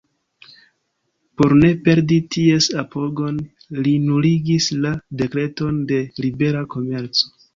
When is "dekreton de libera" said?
5.23-6.65